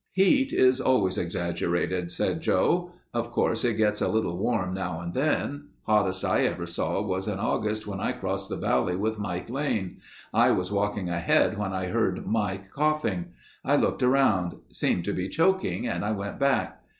[0.13, 2.91] "Heat is always exaggerated," said Joe.
[3.13, 5.67] "Of course it gets a little warm now and then.
[5.83, 10.01] Hottest I ever saw was in August when I crossed the valley with Mike Lane.
[10.33, 13.25] I was walking ahead when I heard Mike coughing.
[13.63, 14.55] I looked around.
[14.71, 16.81] Seemed to be choking and I went back.